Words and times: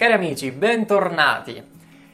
Cari 0.00 0.14
amici, 0.14 0.50
bentornati. 0.50 1.62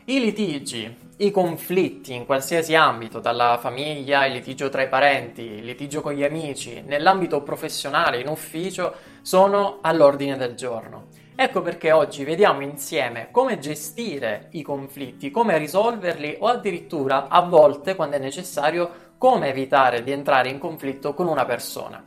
I 0.07 0.19
litigi, 0.19 0.93
i 1.19 1.31
conflitti 1.31 2.15
in 2.15 2.27
qualsiasi 2.27 2.75
ambito, 2.75 3.21
dalla 3.21 3.59
famiglia, 3.59 4.27
il 4.27 4.33
litigio 4.33 4.69
tra 4.71 4.83
i 4.83 4.89
parenti, 4.89 5.43
il 5.43 5.65
litigio 5.65 6.01
con 6.01 6.13
gli 6.13 6.25
amici, 6.25 6.83
nell'ambito 6.85 7.43
professionale, 7.43 8.19
in 8.19 8.27
ufficio, 8.27 8.93
sono 9.23 9.79
all'ordine 9.83 10.37
del 10.37 10.57
giorno. 10.57 11.11
Ecco 11.37 11.63
perché 11.63 11.93
oggi 11.93 12.25
vediamo 12.25 12.63
insieme 12.63 13.29
come 13.31 13.61
gestire 13.61 14.49
i 14.51 14.63
conflitti, 14.63 15.31
come 15.31 15.57
risolverli 15.57 16.39
o 16.41 16.49
addirittura 16.49 17.29
a 17.29 17.43
volte, 17.43 17.95
quando 17.95 18.17
è 18.17 18.19
necessario, 18.19 19.13
come 19.17 19.51
evitare 19.51 20.03
di 20.03 20.11
entrare 20.11 20.49
in 20.49 20.59
conflitto 20.59 21.15
con 21.15 21.29
una 21.29 21.45
persona. 21.45 22.03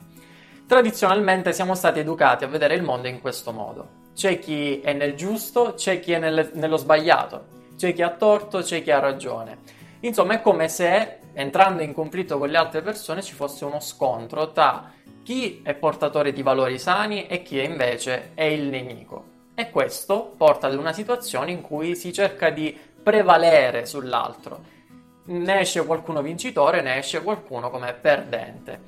Tradizionalmente 0.67 1.53
siamo 1.53 1.73
stati 1.73 1.99
educati 1.99 2.43
a 2.43 2.47
vedere 2.47 2.75
il 2.75 2.83
mondo 2.83 3.07
in 3.07 3.21
questo 3.21 3.53
modo 3.53 4.07
c'è 4.13 4.39
chi 4.39 4.81
è 4.81 4.93
nel 4.93 5.15
giusto, 5.15 5.73
c'è 5.75 5.99
chi 5.99 6.11
è 6.13 6.19
nel, 6.19 6.51
nello 6.53 6.77
sbagliato, 6.77 7.45
c'è 7.77 7.93
chi 7.93 8.01
ha 8.01 8.09
torto, 8.09 8.59
c'è 8.59 8.83
chi 8.83 8.91
ha 8.91 8.99
ragione. 8.99 9.57
Insomma, 10.01 10.35
è 10.35 10.41
come 10.41 10.69
se 10.69 11.19
entrando 11.33 11.81
in 11.81 11.93
conflitto 11.93 12.37
con 12.37 12.49
le 12.49 12.57
altre 12.57 12.81
persone 12.81 13.21
ci 13.21 13.33
fosse 13.33 13.65
uno 13.65 13.79
scontro 13.79 14.51
tra 14.51 14.91
chi 15.23 15.61
è 15.63 15.73
portatore 15.75 16.33
di 16.33 16.41
valori 16.41 16.79
sani 16.79 17.27
e 17.27 17.43
chi 17.43 17.61
invece 17.61 18.31
è 18.33 18.43
il 18.43 18.63
nemico. 18.63 19.37
E 19.53 19.69
questo 19.69 20.33
porta 20.37 20.67
ad 20.67 20.75
una 20.75 20.93
situazione 20.93 21.51
in 21.51 21.61
cui 21.61 21.95
si 21.95 22.13
cerca 22.13 22.49
di 22.49 22.75
prevalere 23.03 23.85
sull'altro. 23.85 24.77
Ne 25.25 25.59
esce 25.59 25.85
qualcuno 25.85 26.21
vincitore, 26.21 26.81
ne 26.81 26.97
esce 26.97 27.21
qualcuno 27.21 27.69
come 27.69 27.93
perdente. 27.93 28.81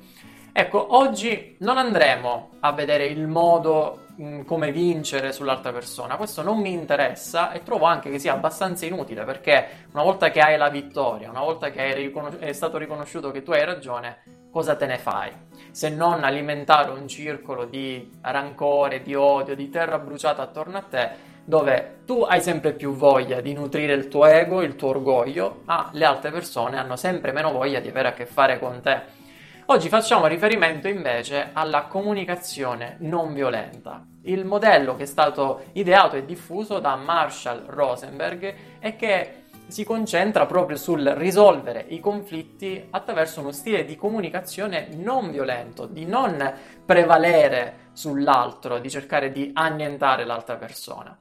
Ecco, 0.52 0.96
oggi 0.96 1.56
non 1.60 1.78
andremo 1.78 2.50
a 2.60 2.72
vedere 2.72 3.06
il 3.06 3.26
modo 3.26 4.01
Mm, 4.20 4.42
come 4.42 4.72
vincere 4.72 5.32
sull'altra 5.32 5.72
persona. 5.72 6.16
Questo 6.16 6.42
non 6.42 6.60
mi 6.60 6.70
interessa 6.70 7.50
e 7.52 7.62
trovo 7.62 7.86
anche 7.86 8.10
che 8.10 8.18
sia 8.18 8.34
abbastanza 8.34 8.84
inutile 8.84 9.24
perché 9.24 9.86
una 9.92 10.02
volta 10.02 10.30
che 10.30 10.40
hai 10.40 10.58
la 10.58 10.68
vittoria, 10.68 11.30
una 11.30 11.40
volta 11.40 11.70
che 11.70 11.94
riconos- 11.94 12.36
è 12.36 12.52
stato 12.52 12.76
riconosciuto 12.76 13.30
che 13.30 13.42
tu 13.42 13.52
hai 13.52 13.64
ragione, 13.64 14.48
cosa 14.50 14.76
te 14.76 14.84
ne 14.84 14.98
fai? 14.98 15.30
Se 15.70 15.88
non 15.88 16.24
alimentare 16.24 16.90
un 16.90 17.08
circolo 17.08 17.64
di 17.64 18.10
rancore, 18.20 19.00
di 19.00 19.14
odio, 19.14 19.56
di 19.56 19.70
terra 19.70 19.98
bruciata 19.98 20.42
attorno 20.42 20.76
a 20.76 20.82
te, 20.82 21.30
dove 21.44 22.00
tu 22.04 22.20
hai 22.20 22.42
sempre 22.42 22.74
più 22.74 22.92
voglia 22.94 23.40
di 23.40 23.54
nutrire 23.54 23.94
il 23.94 24.08
tuo 24.08 24.26
ego, 24.26 24.60
il 24.60 24.76
tuo 24.76 24.90
orgoglio, 24.90 25.62
ma 25.64 25.88
le 25.92 26.04
altre 26.04 26.30
persone 26.30 26.78
hanno 26.78 26.96
sempre 26.96 27.32
meno 27.32 27.50
voglia 27.50 27.80
di 27.80 27.88
avere 27.88 28.08
a 28.08 28.12
che 28.12 28.26
fare 28.26 28.58
con 28.58 28.80
te. 28.82 29.20
Oggi 29.66 29.88
facciamo 29.88 30.26
riferimento 30.26 30.88
invece 30.88 31.50
alla 31.52 31.84
comunicazione 31.84 32.96
non 33.00 33.32
violenta. 33.32 34.04
Il 34.22 34.44
modello 34.44 34.96
che 34.96 35.04
è 35.04 35.06
stato 35.06 35.66
ideato 35.72 36.16
e 36.16 36.24
diffuso 36.24 36.80
da 36.80 36.96
Marshall 36.96 37.66
Rosenberg 37.66 38.54
e 38.80 38.96
che 38.96 39.44
si 39.68 39.84
concentra 39.84 40.46
proprio 40.46 40.76
sul 40.76 41.04
risolvere 41.04 41.84
i 41.88 42.00
conflitti 42.00 42.88
attraverso 42.90 43.40
uno 43.40 43.52
stile 43.52 43.84
di 43.84 43.96
comunicazione 43.96 44.88
non 44.96 45.30
violento, 45.30 45.86
di 45.86 46.06
non 46.06 46.54
prevalere 46.84 47.90
sull'altro, 47.92 48.80
di 48.80 48.90
cercare 48.90 49.30
di 49.30 49.52
annientare 49.54 50.24
l'altra 50.24 50.56
persona. 50.56 51.16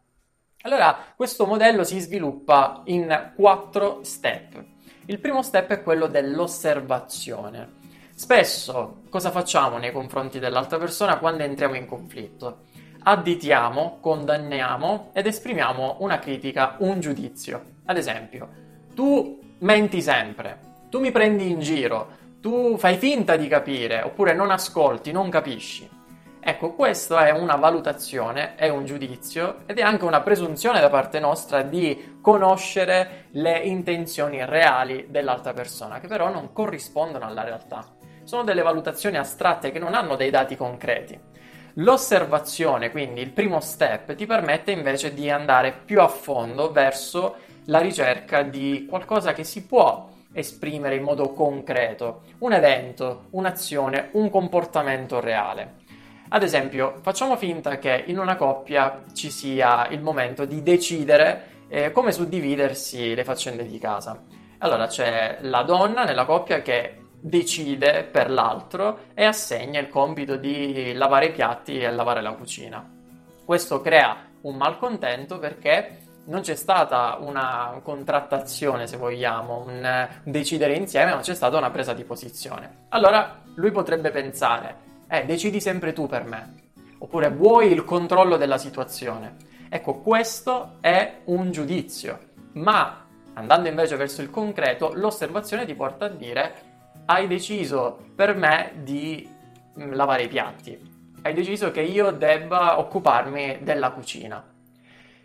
Allora, 0.63 0.97
questo 1.15 1.45
modello 1.45 1.83
si 1.83 1.99
sviluppa 1.99 2.81
in 2.85 3.33
quattro 3.35 3.99
step. 4.03 4.63
Il 5.05 5.19
primo 5.19 5.43
step 5.43 5.69
è 5.69 5.83
quello 5.83 6.07
dell'osservazione. 6.07 7.80
Spesso 8.21 9.01
cosa 9.09 9.31
facciamo 9.31 9.79
nei 9.79 9.91
confronti 9.91 10.37
dell'altra 10.37 10.77
persona 10.77 11.17
quando 11.17 11.41
entriamo 11.41 11.73
in 11.73 11.87
conflitto? 11.87 12.59
Additiamo, 13.01 13.97
condanniamo 13.99 15.09
ed 15.11 15.25
esprimiamo 15.25 15.95
una 16.01 16.19
critica, 16.19 16.75
un 16.81 16.99
giudizio. 16.99 17.77
Ad 17.85 17.97
esempio, 17.97 18.47
tu 18.93 19.55
menti 19.61 20.03
sempre, 20.03 20.59
tu 20.91 20.99
mi 20.99 21.09
prendi 21.09 21.49
in 21.49 21.61
giro, 21.61 22.09
tu 22.39 22.77
fai 22.77 22.97
finta 22.97 23.37
di 23.37 23.47
capire 23.47 24.03
oppure 24.03 24.35
non 24.35 24.51
ascolti, 24.51 25.11
non 25.11 25.31
capisci. 25.31 25.89
Ecco, 26.39 26.73
questa 26.73 27.25
è 27.25 27.31
una 27.31 27.55
valutazione, 27.55 28.53
è 28.53 28.69
un 28.69 28.85
giudizio 28.85 29.61
ed 29.65 29.79
è 29.79 29.81
anche 29.81 30.05
una 30.05 30.21
presunzione 30.21 30.79
da 30.79 30.89
parte 30.89 31.19
nostra 31.19 31.63
di 31.63 32.19
conoscere 32.21 33.25
le 33.31 33.57
intenzioni 33.61 34.45
reali 34.45 35.07
dell'altra 35.09 35.53
persona, 35.53 35.99
che 35.99 36.07
però 36.07 36.31
non 36.31 36.53
corrispondono 36.53 37.25
alla 37.25 37.43
realtà 37.43 37.99
sono 38.31 38.43
delle 38.45 38.61
valutazioni 38.61 39.17
astratte 39.17 39.73
che 39.73 39.79
non 39.79 39.93
hanno 39.93 40.15
dei 40.15 40.29
dati 40.29 40.55
concreti. 40.55 41.19
L'osservazione, 41.73 42.89
quindi 42.89 43.19
il 43.19 43.31
primo 43.31 43.59
step, 43.59 44.15
ti 44.15 44.25
permette 44.25 44.71
invece 44.71 45.13
di 45.13 45.29
andare 45.29 45.73
più 45.73 45.99
a 45.99 46.07
fondo 46.07 46.71
verso 46.71 47.35
la 47.65 47.79
ricerca 47.79 48.43
di 48.43 48.85
qualcosa 48.89 49.33
che 49.33 49.43
si 49.43 49.65
può 49.65 50.07
esprimere 50.31 50.95
in 50.95 51.03
modo 51.03 51.33
concreto, 51.33 52.21
un 52.37 52.53
evento, 52.53 53.25
un'azione, 53.31 54.11
un 54.13 54.29
comportamento 54.29 55.19
reale. 55.19 55.79
Ad 56.29 56.41
esempio, 56.41 56.99
facciamo 57.01 57.35
finta 57.35 57.79
che 57.79 58.01
in 58.07 58.17
una 58.17 58.37
coppia 58.37 59.01
ci 59.13 59.29
sia 59.29 59.89
il 59.89 59.99
momento 59.99 60.45
di 60.45 60.63
decidere 60.63 61.65
eh, 61.67 61.91
come 61.91 62.13
suddividersi 62.13 63.13
le 63.13 63.25
faccende 63.25 63.67
di 63.67 63.77
casa. 63.77 64.23
Allora 64.59 64.87
c'è 64.87 65.39
la 65.41 65.63
donna 65.63 66.05
nella 66.05 66.23
coppia 66.23 66.61
che 66.61 67.00
decide 67.21 68.03
per 68.03 68.31
l'altro 68.31 68.99
e 69.13 69.23
assegna 69.23 69.79
il 69.79 69.89
compito 69.89 70.35
di 70.35 70.93
lavare 70.93 71.27
i 71.27 71.31
piatti 71.31 71.79
e 71.79 71.91
lavare 71.91 72.21
la 72.21 72.33
cucina. 72.33 72.83
Questo 73.45 73.79
crea 73.81 74.29
un 74.41 74.55
malcontento 74.55 75.37
perché 75.37 75.99
non 76.25 76.41
c'è 76.41 76.55
stata 76.55 77.17
una 77.19 77.79
contrattazione, 77.83 78.87
se 78.87 78.97
vogliamo, 78.97 79.65
un 79.65 80.07
decidere 80.23 80.75
insieme, 80.75 81.13
ma 81.13 81.21
c'è 81.21 81.35
stata 81.35 81.57
una 81.57 81.69
presa 81.69 81.93
di 81.93 82.03
posizione. 82.03 82.85
Allora 82.89 83.41
lui 83.55 83.71
potrebbe 83.71 84.11
pensare, 84.11 84.75
eh, 85.07 85.25
decidi 85.25 85.59
sempre 85.59 85.93
tu 85.93 86.07
per 86.07 86.23
me, 86.25 86.53
oppure 86.99 87.29
vuoi 87.29 87.71
il 87.71 87.83
controllo 87.83 88.37
della 88.37 88.57
situazione. 88.57 89.49
Ecco, 89.69 89.99
questo 89.99 90.77
è 90.81 91.19
un 91.25 91.51
giudizio, 91.51 92.19
ma 92.53 93.05
andando 93.33 93.69
invece 93.69 93.95
verso 93.95 94.21
il 94.21 94.29
concreto, 94.29 94.91
l'osservazione 94.93 95.65
ti 95.65 95.73
porta 95.75 96.05
a 96.05 96.09
dire 96.09 96.70
hai 97.05 97.27
deciso 97.27 97.97
per 98.15 98.35
me 98.35 98.71
di 98.75 99.27
mm, 99.79 99.93
lavare 99.93 100.23
i 100.23 100.27
piatti. 100.27 100.79
Hai 101.21 101.33
deciso 101.33 101.71
che 101.71 101.81
io 101.81 102.11
debba 102.11 102.79
occuparmi 102.79 103.59
della 103.61 103.91
cucina. 103.91 104.43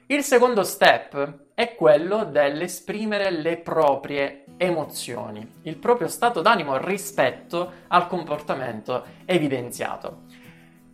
Il 0.09 0.23
secondo 0.23 0.63
step 0.63 1.47
è 1.55 1.75
quello 1.75 2.25
dell'esprimere 2.25 3.31
le 3.31 3.57
proprie 3.57 4.45
emozioni, 4.57 5.47
il 5.63 5.77
proprio 5.77 6.07
stato 6.07 6.43
d'animo 6.43 6.77
rispetto 6.77 7.73
al 7.89 8.07
comportamento 8.07 9.05
evidenziato. 9.25 10.25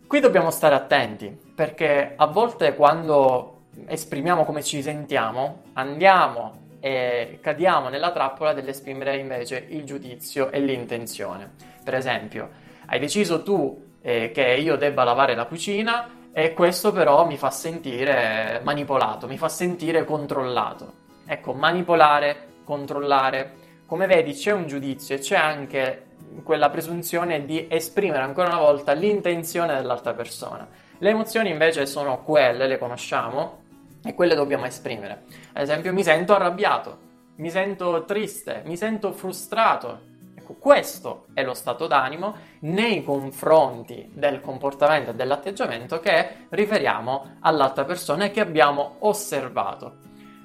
Qui 0.07 0.19
dobbiamo 0.19 0.51
stare 0.51 0.75
attenti 0.75 1.35
perché 1.55 2.13
a 2.15 2.25
volte 2.27 2.75
quando 2.75 3.65
esprimiamo 3.87 4.45
come 4.45 4.63
ci 4.63 4.81
sentiamo 4.81 5.63
andiamo 5.73 6.62
e 6.85 7.39
cadiamo 7.41 7.87
nella 7.87 8.11
trappola 8.11 8.51
dell'esprimere 8.51 9.15
invece 9.15 9.67
il 9.69 9.85
giudizio 9.85 10.51
e 10.51 10.59
l'intenzione. 10.59 11.49
Per 11.81 11.95
esempio, 11.95 12.49
hai 12.87 12.99
deciso 12.99 13.41
tu 13.41 13.91
eh, 14.01 14.31
che 14.31 14.55
io 14.55 14.75
debba 14.75 15.05
lavare 15.05 15.33
la 15.33 15.45
cucina 15.45 16.09
e 16.33 16.53
questo 16.53 16.91
però 16.91 17.25
mi 17.25 17.37
fa 17.37 17.51
sentire 17.51 18.59
manipolato, 18.65 19.27
mi 19.27 19.37
fa 19.37 19.47
sentire 19.47 20.03
controllato. 20.03 20.91
Ecco, 21.25 21.53
manipolare, 21.53 22.47
controllare. 22.65 23.53
Come 23.85 24.05
vedi 24.05 24.33
c'è 24.33 24.51
un 24.51 24.67
giudizio 24.67 25.15
e 25.15 25.19
c'è 25.19 25.37
anche 25.37 26.07
quella 26.43 26.69
presunzione 26.69 27.45
di 27.45 27.65
esprimere 27.69 28.23
ancora 28.23 28.49
una 28.49 28.59
volta 28.59 28.91
l'intenzione 28.91 29.73
dell'altra 29.73 30.13
persona. 30.13 30.67
Le 30.97 31.09
emozioni 31.09 31.49
invece 31.49 31.85
sono 31.85 32.23
quelle, 32.23 32.67
le 32.67 32.77
conosciamo, 32.77 33.62
e 34.03 34.13
quelle 34.13 34.35
dobbiamo 34.35 34.65
esprimere. 34.65 35.23
Ad 35.53 35.63
esempio, 35.63 35.93
mi 35.93 36.03
sento 36.03 36.35
arrabbiato, 36.35 36.97
mi 37.35 37.49
sento 37.49 38.03
triste, 38.05 38.61
mi 38.65 38.77
sento 38.77 39.11
frustrato. 39.11 40.11
Ecco, 40.35 40.55
questo 40.55 41.27
è 41.33 41.43
lo 41.43 41.53
stato 41.53 41.87
d'animo 41.87 42.35
nei 42.61 43.03
confronti 43.03 44.09
del 44.13 44.41
comportamento 44.41 45.11
e 45.11 45.15
dell'atteggiamento 45.15 45.99
che 45.99 46.47
riferiamo 46.49 47.37
all'altra 47.39 47.85
persona 47.85 48.25
e 48.25 48.31
che 48.31 48.41
abbiamo 48.41 48.97
osservato. 48.99 49.97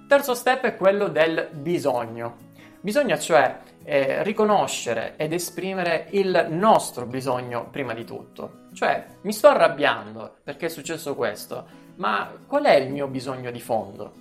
Terzo 0.06 0.34
step 0.34 0.62
è 0.62 0.76
quello 0.76 1.08
del 1.08 1.50
bisogno. 1.52 2.47
Bisogna 2.80 3.18
cioè 3.18 3.58
eh, 3.84 4.22
riconoscere 4.22 5.14
ed 5.16 5.32
esprimere 5.32 6.06
il 6.10 6.46
nostro 6.50 7.06
bisogno 7.06 7.68
prima 7.70 7.94
di 7.94 8.04
tutto. 8.04 8.66
Cioè, 8.72 9.06
mi 9.22 9.32
sto 9.32 9.48
arrabbiando 9.48 10.36
perché 10.44 10.66
è 10.66 10.68
successo 10.70 11.14
questo 11.14 11.86
ma 11.98 12.32
qual 12.46 12.64
è 12.64 12.74
il 12.74 12.90
mio 12.90 13.08
bisogno 13.08 13.50
di 13.50 13.60
fondo? 13.60 14.12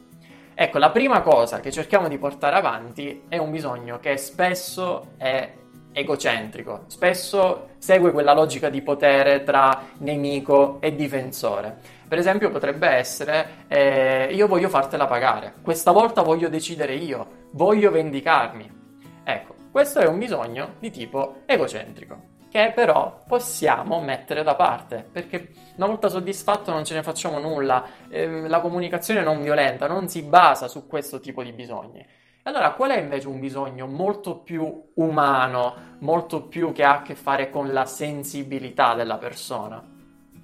Ecco, 0.56 0.80
la 0.80 0.90
prima 0.90 1.22
cosa 1.22 1.60
che 1.60 1.72
cerchiamo 1.72 2.08
di 2.08 2.18
portare 2.18 2.56
avanti 2.56 3.26
è 3.28 3.38
un 3.38 3.52
bisogno 3.52 4.00
che 4.00 4.18
spesso 4.18 5.14
è 5.18 5.54
egocentrico, 5.98 6.84
spesso 6.88 7.70
segue 7.80 8.12
quella 8.12 8.34
logica 8.34 8.70
di 8.70 8.84
potere 8.84 9.44
tra 9.44 9.82
nemico 9.98 10.78
e 10.80 10.96
difensore. 10.96 11.76
Per 12.08 12.20
esempio 12.20 12.52
potrebbe 12.52 12.88
essere 12.88 13.66
eh, 13.68 14.30
io 14.32 14.48
voglio 14.48 14.70
fartela 14.70 15.08
pagare, 15.08 15.56
questa 15.64 15.92
volta 15.92 16.22
voglio 16.22 16.50
decidere 16.50 16.94
io, 16.94 17.48
voglio 17.52 17.90
vendicarmi. 17.90 18.76
Ecco, 19.24 19.56
questo 19.72 20.00
è 20.00 20.06
un 20.06 20.20
bisogno 20.20 20.76
di 20.80 20.92
tipo 20.92 21.38
egocentrico 21.46 22.36
che 22.50 22.72
però 22.74 23.24
possiamo 23.28 24.00
mettere 24.00 24.42
da 24.42 24.56
parte, 24.56 25.06
perché 25.12 25.50
una 25.76 25.88
volta 25.88 26.08
soddisfatto 26.08 26.72
non 26.72 26.86
ce 26.86 26.94
ne 26.94 27.04
facciamo 27.04 27.40
nulla, 27.40 27.86
eh, 28.10 28.48
la 28.48 28.62
comunicazione 28.62 29.22
non 29.22 29.42
violenta 29.42 29.88
non 29.88 30.08
si 30.08 30.22
basa 30.22 30.68
su 30.68 30.88
questo 30.88 31.20
tipo 31.20 31.44
di 31.44 31.52
bisogni. 31.52 32.06
Allora, 32.48 32.72
qual 32.72 32.92
è 32.92 32.98
invece 32.98 33.28
un 33.28 33.42
bisogno 33.42 33.88
molto 33.88 34.38
più 34.38 34.92
umano, 34.94 35.98
molto 36.00 36.44
più 36.44 36.72
che 36.72 36.86
ha 36.86 37.00
a 37.00 37.02
che 37.02 37.14
fare 37.14 37.50
con 37.50 37.74
la 37.74 37.84
sensibilità 37.84 38.94
della 38.94 39.18
persona? 39.18 39.84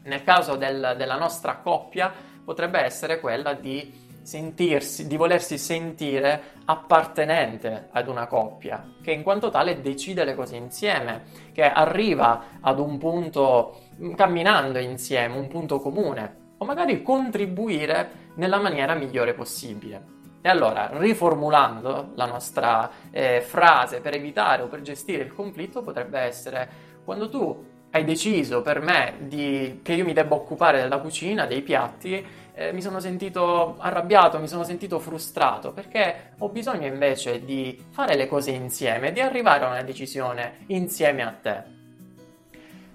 Nel 0.04 0.22
caso 0.22 0.58
del, 0.58 0.96
della 0.98 1.16
nostra 1.16 1.60
coppia 1.64 2.12
potrebbe 2.44 2.82
essere 2.82 3.22
quella 3.22 3.54
di 3.54 4.20
sentirsi, 4.22 5.08
di 5.08 5.16
volersi 5.16 5.58
sentire 5.58 6.56
appartenente 6.66 7.88
ad 7.94 8.10
una 8.10 8.28
coppia, 8.28 8.86
che 9.02 9.14
in 9.14 9.24
quanto 9.24 9.50
tale 9.50 9.80
decide 9.80 10.26
le 10.26 10.36
cose 10.36 10.58
insieme, 10.58 11.24
che 11.54 11.64
arriva 11.64 12.60
ad 12.60 12.80
un 12.80 12.98
punto 12.98 13.80
camminando 14.18 14.78
insieme, 14.78 15.38
un 15.38 15.48
punto 15.48 15.80
comune, 15.80 16.56
o 16.58 16.66
magari 16.66 17.02
contribuire 17.02 18.32
nella 18.36 18.60
maniera 18.60 18.94
migliore 18.94 19.34
possibile. 19.34 20.23
E 20.46 20.50
allora, 20.50 20.90
riformulando 20.92 22.12
la 22.16 22.26
nostra 22.26 22.92
eh, 23.12 23.40
frase 23.40 24.02
per 24.02 24.14
evitare 24.14 24.64
o 24.64 24.68
per 24.68 24.82
gestire 24.82 25.24
il 25.24 25.34
conflitto, 25.34 25.82
potrebbe 25.82 26.20
essere 26.20 26.70
quando 27.06 27.30
tu 27.30 27.66
hai 27.92 28.04
deciso 28.04 28.62
per 28.62 28.82
me 28.82 29.16
di, 29.20 29.80
che 29.82 29.94
io 29.94 30.04
mi 30.04 30.12
debba 30.12 30.36
occupare 30.36 30.82
della 30.82 30.98
cucina, 30.98 31.46
dei 31.46 31.62
piatti, 31.62 32.26
eh, 32.56 32.74
mi 32.74 32.82
sono 32.82 33.00
sentito 33.00 33.76
arrabbiato, 33.78 34.38
mi 34.38 34.50
sono 34.50 34.66
sentito 34.66 35.00
frustrato 35.00 35.72
perché 35.72 36.34
ho 36.40 36.50
bisogno 36.50 36.88
invece 36.88 37.46
di 37.46 37.82
fare 37.92 38.18
le 38.18 38.28
cose 38.28 38.52
insieme, 38.52 39.14
di 39.14 39.22
arrivare 39.22 39.64
a 39.64 39.70
una 39.70 39.84
decisione 39.84 40.66
insieme 40.68 41.24
a 41.24 41.34
te. 41.42 41.64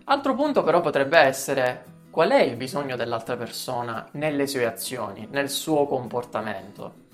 Altro 0.05 0.35
punto 0.35 0.63
però 0.63 0.83
potrebbe 0.83 1.17
essere 1.17 1.85
qual 2.11 2.29
è 2.29 2.43
il 2.43 2.57
bisogno 2.57 2.95
dell'altra 2.95 3.39
persona 3.39 4.07
nelle 4.13 4.47
sue 4.47 4.67
azioni, 4.67 5.27
nel 5.31 5.49
suo 5.49 5.87
comportamento. 5.87 7.07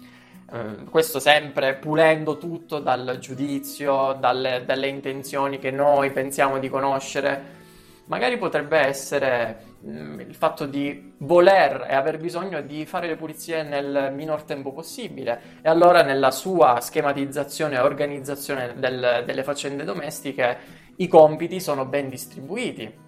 Eh, 0.54 0.84
questo 0.88 1.18
sempre 1.18 1.74
pulendo 1.74 2.38
tutto 2.38 2.78
dal 2.78 3.18
giudizio, 3.18 4.16
dalle, 4.20 4.62
dalle 4.64 4.86
intenzioni 4.86 5.58
che 5.58 5.72
noi 5.72 6.12
pensiamo 6.12 6.60
di 6.60 6.68
conoscere 6.68 7.62
magari 8.04 8.38
potrebbe 8.38 8.78
essere 8.78 9.64
mh, 9.80 9.90
mm, 9.90 10.20
il 10.20 10.34
fatto 10.36 10.66
di 10.66 11.14
voler 11.18 11.86
e 11.88 11.94
aver 11.94 12.18
bisogno 12.18 12.60
di 12.60 12.86
fare 12.86 13.08
le 13.08 13.16
pulizie 13.16 13.64
nel 13.64 14.12
minor 14.14 14.44
tempo 14.44 14.72
possibile 14.72 15.58
e 15.60 15.68
allora 15.68 16.02
nella 16.02 16.30
sua 16.30 16.78
schematizzazione 16.80 17.74
e 17.74 17.80
organizzazione 17.80 18.74
del, 18.76 19.24
delle 19.26 19.42
faccende 19.42 19.82
domestiche 19.82 20.82
i 20.96 21.08
compiti 21.08 21.58
sono 21.58 21.84
ben 21.84 22.08
distribuiti. 22.08 23.03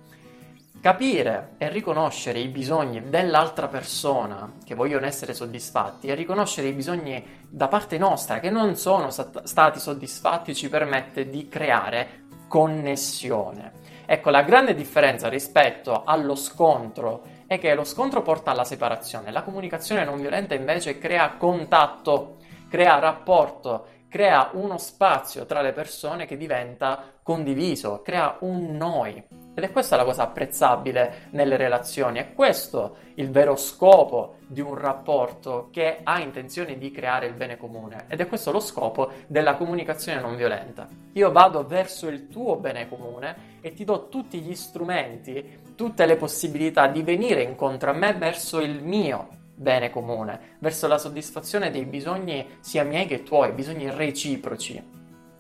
Capire 0.81 1.55
e 1.59 1.69
riconoscere 1.69 2.39
i 2.39 2.49
bisogni 2.49 3.09
dell'altra 3.09 3.67
persona 3.67 4.53
che 4.65 4.75
vogliono 4.75 5.07
essere 5.07 5.35
soddisfatti 5.35 6.07
e 6.07 6.15
riconoscere 6.15 6.69
i 6.69 6.73
bisogni 6.73 7.45
da 7.49 7.67
parte 7.67 7.99
nostra 7.99 8.39
che 8.39 8.51
non 8.51 8.77
sono 8.77 9.11
sat- 9.11 9.43
stati 9.45 9.81
soddisfatti 9.81 10.55
ci 10.55 10.69
permette 10.69 11.29
di 11.29 11.49
creare 11.49 12.27
connessione. 12.47 13.73
Ecco, 14.07 14.31
la 14.31 14.43
grande 14.43 14.75
differenza 14.75 15.29
rispetto 15.29 16.05
allo 16.05 16.37
scontro 16.37 17.25
è 17.49 17.59
che 17.59 17.75
lo 17.75 17.83
scontro 17.83 18.23
porta 18.23 18.53
alla 18.53 18.63
separazione, 18.63 19.33
la 19.33 19.43
comunicazione 19.43 20.05
non 20.05 20.21
violenta 20.21 20.55
invece 20.55 20.99
crea 20.99 21.35
contatto, 21.37 22.37
crea 22.69 23.01
rapporto, 23.01 23.89
crea 24.09 24.51
uno 24.53 24.79
spazio 24.79 25.47
tra 25.47 25.61
le 25.61 25.73
persone 25.73 26.27
che 26.27 26.37
diventa 26.37 27.13
condiviso, 27.23 28.03
crea 28.03 28.37
un 28.41 28.77
noi. 28.77 29.23
Ed 29.55 29.65
è 29.65 29.73
questa 29.73 29.97
la 29.97 30.05
cosa 30.05 30.23
apprezzabile 30.23 31.29
nelle 31.31 31.57
relazioni, 31.57 32.19
è 32.19 32.35
questo 32.35 32.97
il 33.15 33.31
vero 33.31 33.57
scopo 33.57 34.37
di 34.47 34.61
un 34.61 34.75
rapporto 34.75 35.69
che 35.73 36.01
ha 36.03 36.21
intenzione 36.21 36.79
di 36.79 36.91
creare 36.91 37.27
il 37.27 37.35
bene 37.35 37.57
comune 37.57 38.05
ed 38.09 38.21
è 38.21 38.29
questo 38.29 38.53
lo 38.53 38.61
scopo 38.61 39.11
della 39.27 39.57
comunicazione 39.57 40.21
non 40.21 40.37
violenta. 40.37 40.87
Io 41.15 41.33
vado 41.33 41.67
verso 41.67 42.07
il 42.09 42.29
tuo 42.29 42.57
bene 42.57 42.89
comune 42.89 43.59
e 43.61 43.73
ti 43.73 43.85
do 43.85 44.09
tutti 44.09 44.41
gli 44.41 44.55
strumenti, 44.55 45.61
tutte 45.75 46.07
le 46.07 46.17
possibilità 46.17 46.87
di 46.87 47.03
venire 47.03 47.43
incontro 47.43 47.91
a 47.91 47.95
me 47.95 48.13
verso 48.13 48.61
il 48.61 48.83
mio 48.83 49.45
bene 49.57 49.91
comune, 49.91 50.57
verso 50.59 50.87
la 50.87 50.99
soddisfazione 50.99 51.71
dei 51.71 51.87
bisogni 51.87 52.59
sia 52.61 52.85
miei 52.85 53.07
che 53.07 53.23
tuoi, 53.23 53.53
bisogni 53.53 53.91
reciproci. 53.91 54.95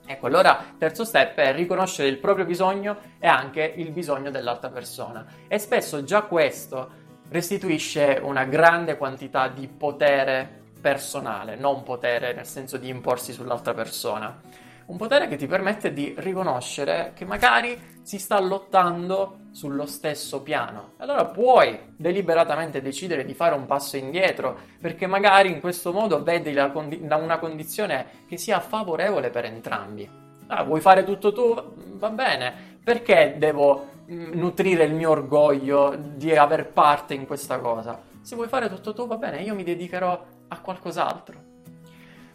Ecco, 0.08 0.26
allora 0.26 0.64
terzo 0.78 1.04
step 1.04 1.36
è 1.36 1.52
riconoscere 1.52 2.08
il 2.08 2.18
proprio 2.18 2.44
bisogno 2.44 2.96
e 3.18 3.26
anche 3.26 3.74
il 3.76 3.90
bisogno 3.90 4.30
dell'altra 4.30 4.70
persona. 4.70 5.26
E 5.48 5.58
spesso 5.58 6.02
già 6.04 6.22
questo 6.22 7.04
restituisce 7.28 8.20
una 8.22 8.44
grande 8.44 8.96
quantità 8.96 9.48
di 9.48 9.66
potere 9.68 10.64
personale, 10.80 11.56
non 11.56 11.82
potere 11.82 12.32
nel 12.32 12.46
senso 12.46 12.76
di 12.76 12.88
imporsi 12.88 13.32
sull'altra 13.32 13.74
persona. 13.74 14.40
Un 14.86 14.96
potere 14.96 15.26
che 15.26 15.36
ti 15.36 15.46
permette 15.46 15.92
di 15.92 16.14
riconoscere 16.16 17.10
che 17.14 17.24
magari 17.24 17.95
si 18.06 18.20
sta 18.20 18.38
lottando 18.38 19.38
sullo 19.50 19.85
stesso 19.85 20.41
piano. 20.41 20.93
Allora 20.99 21.25
puoi 21.25 21.76
deliberatamente 21.97 22.81
decidere 22.81 23.25
di 23.25 23.35
fare 23.35 23.56
un 23.56 23.67
passo 23.67 23.97
indietro, 23.97 24.56
perché 24.81 25.08
magari 25.08 25.50
in 25.50 25.58
questo 25.58 25.93
modo 25.93 26.23
vedi 26.23 26.53
la 26.53 26.70
condi- 26.70 27.00
una 27.03 27.38
condizione 27.41 28.06
che 28.29 28.37
sia 28.37 28.61
favorevole 28.61 29.31
per 29.31 29.47
entrambi. 29.47 30.08
Ah, 30.47 30.62
vuoi 30.62 30.81
fare 30.81 31.03
tutto 31.03 31.32
tu? 31.32 31.53
Va 31.97 32.11
bene. 32.11 32.79
Perché 32.85 33.35
devo 33.38 33.87
mm, 34.09 34.35
nutrire 34.35 34.85
il 34.85 34.94
mio 34.94 35.11
orgoglio 35.11 35.97
di 35.99 36.32
aver 36.37 36.69
parte 36.69 37.14
in 37.14 37.26
questa 37.26 37.59
cosa? 37.59 38.00
Se 38.20 38.37
vuoi 38.37 38.47
fare 38.47 38.69
tutto 38.69 38.94
tu, 38.94 39.09
va 39.09 39.17
bene, 39.17 39.43
io 39.43 39.56
mi 39.56 39.64
dedicherò 39.64 40.25
a 40.47 40.61
qualcos'altro. 40.61 41.35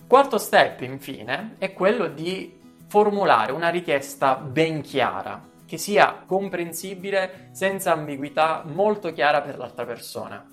Quarto 0.06 0.38
step, 0.38 0.81
infine, 0.81 1.56
è 1.59 1.71
quello 1.71 2.07
di 2.07 2.59
formulare 2.88 3.53
una 3.53 3.69
richiesta 3.69 4.35
ben 4.35 4.81
chiara 4.81 5.47
che 5.71 5.77
sia 5.77 6.23
comprensibile, 6.25 7.47
senza 7.51 7.94
ambiguità, 7.94 8.62
molto 8.65 9.13
chiara 9.13 9.39
per 9.39 9.57
l'altra 9.57 9.85
persona. 9.85 10.45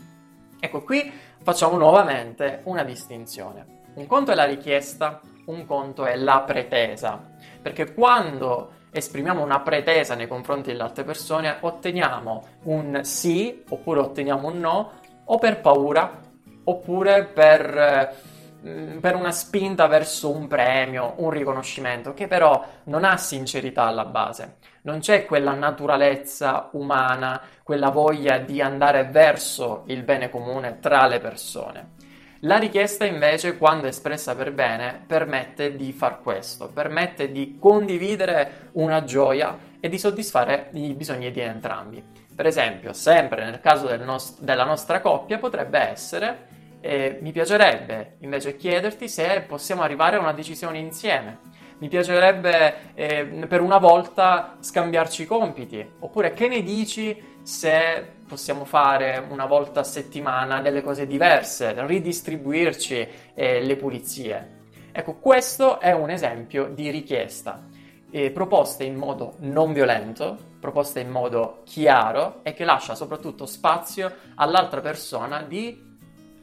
Ecco, 0.60 0.84
qui 0.84 1.12
facciamo 1.42 1.76
nuovamente 1.76 2.60
una 2.66 2.84
distinzione. 2.84 3.80
Un 3.94 4.06
conto 4.06 4.30
è 4.30 4.36
la 4.36 4.44
richiesta, 4.44 5.20
un 5.46 5.66
conto 5.66 6.06
è 6.06 6.14
la 6.14 6.42
pretesa, 6.42 7.20
perché 7.60 7.94
quando 7.94 8.74
esprimiamo 8.92 9.42
una 9.42 9.58
pretesa 9.58 10.14
nei 10.14 10.28
confronti 10.28 10.70
delle 10.70 10.84
altre 10.84 11.02
persone 11.02 11.56
otteniamo 11.62 12.44
un 12.66 13.00
sì 13.02 13.64
oppure 13.70 13.98
otteniamo 13.98 14.46
un 14.46 14.60
no 14.60 14.92
o 15.24 15.36
per 15.38 15.60
paura 15.60 16.16
oppure 16.62 17.24
per 17.24 17.76
eh, 17.76 18.14
per 18.60 19.14
una 19.14 19.30
spinta 19.30 19.86
verso 19.86 20.30
un 20.30 20.48
premio, 20.48 21.14
un 21.18 21.30
riconoscimento, 21.30 22.12
che 22.12 22.26
però 22.26 22.64
non 22.84 23.04
ha 23.04 23.16
sincerità 23.16 23.84
alla 23.84 24.04
base. 24.04 24.56
Non 24.82 24.98
c'è 24.98 25.26
quella 25.26 25.52
naturalezza 25.52 26.70
umana, 26.72 27.40
quella 27.62 27.90
voglia 27.90 28.38
di 28.38 28.60
andare 28.60 29.04
verso 29.04 29.84
il 29.86 30.02
bene 30.02 30.28
comune 30.28 30.78
tra 30.80 31.06
le 31.06 31.20
persone. 31.20 31.96
La 32.42 32.56
richiesta 32.56 33.04
invece, 33.04 33.58
quando 33.58 33.88
espressa 33.88 34.34
per 34.36 34.52
bene, 34.52 35.02
permette 35.06 35.74
di 35.74 35.92
far 35.92 36.20
questo, 36.20 36.68
permette 36.68 37.32
di 37.32 37.56
condividere 37.58 38.70
una 38.72 39.02
gioia 39.02 39.58
e 39.80 39.88
di 39.88 39.98
soddisfare 39.98 40.70
i 40.72 40.94
bisogni 40.94 41.32
di 41.32 41.40
entrambi. 41.40 42.02
Per 42.34 42.46
esempio, 42.46 42.92
sempre 42.92 43.44
nel 43.44 43.60
caso 43.60 43.88
del 43.88 44.02
nost- 44.02 44.40
della 44.40 44.64
nostra 44.64 45.00
coppia, 45.00 45.38
potrebbe 45.38 45.78
essere 45.80 46.46
e 46.80 47.18
mi 47.20 47.32
piacerebbe 47.32 48.16
invece 48.20 48.56
chiederti 48.56 49.08
se 49.08 49.44
possiamo 49.46 49.82
arrivare 49.82 50.16
a 50.16 50.20
una 50.20 50.32
decisione 50.32 50.78
insieme. 50.78 51.56
Mi 51.78 51.88
piacerebbe 51.88 52.94
eh, 52.94 53.24
per 53.48 53.60
una 53.60 53.78
volta 53.78 54.56
scambiarci 54.60 55.22
i 55.22 55.26
compiti. 55.26 55.88
Oppure 56.00 56.32
che 56.32 56.48
ne 56.48 56.62
dici 56.62 57.36
se 57.42 58.16
possiamo 58.26 58.64
fare 58.64 59.24
una 59.28 59.46
volta 59.46 59.80
a 59.80 59.84
settimana 59.84 60.60
delle 60.60 60.82
cose 60.82 61.06
diverse, 61.06 61.74
ridistribuirci 61.86 63.08
eh, 63.34 63.62
le 63.62 63.76
pulizie? 63.76 64.56
Ecco, 64.90 65.14
questo 65.14 65.78
è 65.78 65.92
un 65.92 66.10
esempio 66.10 66.66
di 66.66 66.90
richiesta. 66.90 67.66
Eh, 68.10 68.30
proposte 68.30 68.84
in 68.84 68.96
modo 68.96 69.34
non 69.40 69.72
violento, 69.72 70.36
proposte 70.58 70.98
in 70.98 71.10
modo 71.10 71.62
chiaro 71.64 72.40
e 72.42 72.54
che 72.54 72.64
lascia 72.64 72.94
soprattutto 72.94 73.46
spazio 73.46 74.12
all'altra 74.34 74.80
persona 74.80 75.42
di 75.42 75.87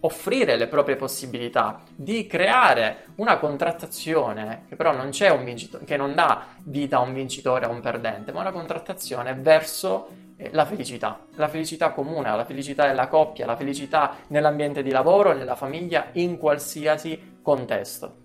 offrire 0.05 0.55
le 0.55 0.67
proprie 0.67 0.95
possibilità, 0.95 1.81
di 1.95 2.27
creare 2.27 3.07
una 3.15 3.37
contrattazione 3.37 4.65
che 4.69 4.75
però 4.75 4.93
non 4.93 5.09
c'è 5.09 5.29
un 5.29 5.43
vincitore, 5.43 5.83
che 5.83 5.97
non 5.97 6.13
dà 6.13 6.45
vita 6.63 6.97
a 6.97 7.01
un 7.01 7.13
vincitore 7.13 7.65
o 7.65 7.69
a 7.69 7.71
un 7.71 7.81
perdente, 7.81 8.31
ma 8.31 8.41
una 8.41 8.51
contrattazione 8.51 9.33
verso 9.33 10.23
la 10.51 10.65
felicità, 10.65 11.25
la 11.35 11.47
felicità 11.47 11.91
comune, 11.91 12.35
la 12.35 12.45
felicità 12.45 12.85
della 12.85 13.07
coppia, 13.07 13.45
la 13.45 13.55
felicità 13.55 14.17
nell'ambiente 14.27 14.83
di 14.83 14.91
lavoro, 14.91 15.33
nella 15.33 15.55
famiglia, 15.55 16.07
in 16.13 16.37
qualsiasi 16.37 17.39
contesto. 17.41 18.23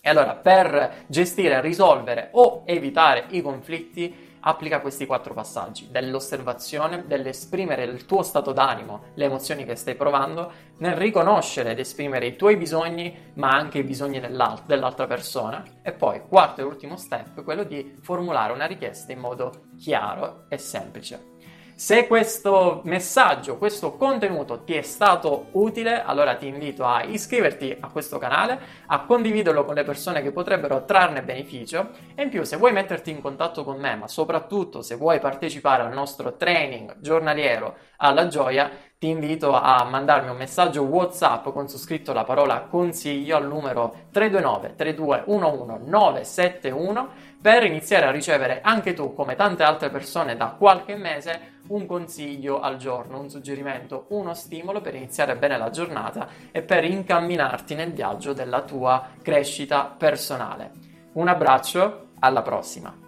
E 0.00 0.08
allora, 0.08 0.34
per 0.34 1.04
gestire, 1.06 1.60
risolvere 1.60 2.28
o 2.32 2.62
evitare 2.66 3.24
i 3.30 3.42
conflitti, 3.42 4.35
applica 4.48 4.80
questi 4.80 5.06
quattro 5.06 5.34
passaggi, 5.34 5.88
dell'osservazione, 5.90 7.04
dell'esprimere 7.06 7.84
il 7.84 8.06
tuo 8.06 8.22
stato 8.22 8.52
d'animo, 8.52 9.06
le 9.14 9.24
emozioni 9.24 9.64
che 9.64 9.74
stai 9.74 9.96
provando, 9.96 10.52
nel 10.78 10.94
riconoscere 10.94 11.72
ed 11.72 11.78
esprimere 11.78 12.26
i 12.26 12.36
tuoi 12.36 12.56
bisogni, 12.56 13.32
ma 13.34 13.50
anche 13.50 13.78
i 13.78 13.84
bisogni 13.84 14.20
dell'altra 14.20 15.06
persona. 15.06 15.62
E 15.82 15.92
poi, 15.92 16.22
quarto 16.28 16.60
e 16.60 16.64
ultimo 16.64 16.96
step, 16.96 17.42
quello 17.42 17.64
di 17.64 17.96
formulare 18.00 18.52
una 18.52 18.66
richiesta 18.66 19.12
in 19.12 19.18
modo 19.18 19.66
chiaro 19.76 20.46
e 20.48 20.58
semplice. 20.58 21.34
Se 21.78 22.06
questo 22.06 22.80
messaggio, 22.84 23.58
questo 23.58 23.98
contenuto 23.98 24.64
ti 24.64 24.72
è 24.72 24.80
stato 24.80 25.48
utile, 25.52 26.02
allora 26.02 26.34
ti 26.34 26.46
invito 26.46 26.86
a 26.86 27.02
iscriverti 27.02 27.76
a 27.78 27.90
questo 27.90 28.16
canale, 28.16 28.58
a 28.86 29.04
condividerlo 29.04 29.66
con 29.66 29.74
le 29.74 29.84
persone 29.84 30.22
che 30.22 30.32
potrebbero 30.32 30.86
trarne 30.86 31.22
beneficio. 31.22 31.90
E 32.14 32.22
in 32.22 32.30
più 32.30 32.44
se 32.44 32.56
vuoi 32.56 32.72
metterti 32.72 33.10
in 33.10 33.20
contatto 33.20 33.62
con 33.62 33.78
me, 33.78 33.94
ma 33.94 34.08
soprattutto 34.08 34.80
se 34.80 34.94
vuoi 34.94 35.20
partecipare 35.20 35.82
al 35.82 35.92
nostro 35.92 36.34
training 36.36 36.96
giornaliero 37.00 37.76
alla 37.98 38.26
gioia, 38.26 38.70
ti 38.98 39.08
invito 39.08 39.52
a 39.52 39.84
mandarmi 39.84 40.30
un 40.30 40.36
messaggio 40.38 40.80
WhatsApp 40.80 41.50
con 41.50 41.68
su 41.68 41.76
scritto 41.76 42.14
la 42.14 42.24
parola 42.24 42.62
consiglio 42.62 43.36
al 43.36 43.46
numero 43.46 44.06
329 44.12 44.74
3211 44.74 45.90
971 45.90 47.08
per 47.46 47.62
iniziare 47.62 48.06
a 48.06 48.10
ricevere 48.10 48.58
anche 48.60 48.92
tu, 48.92 49.14
come 49.14 49.36
tante 49.36 49.62
altre 49.62 49.88
persone 49.88 50.36
da 50.36 50.56
qualche 50.58 50.96
mese, 50.96 51.60
un 51.68 51.86
consiglio 51.86 52.58
al 52.58 52.76
giorno, 52.76 53.20
un 53.20 53.30
suggerimento, 53.30 54.06
uno 54.08 54.34
stimolo 54.34 54.80
per 54.80 54.96
iniziare 54.96 55.36
bene 55.36 55.56
la 55.56 55.70
giornata 55.70 56.26
e 56.50 56.62
per 56.62 56.82
incamminarti 56.82 57.76
nel 57.76 57.92
viaggio 57.92 58.32
della 58.32 58.62
tua 58.62 59.10
crescita 59.22 59.84
personale. 59.96 60.72
Un 61.12 61.28
abbraccio, 61.28 62.08
alla 62.18 62.42
prossima! 62.42 63.05